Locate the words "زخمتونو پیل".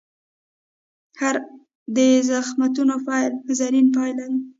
2.29-3.33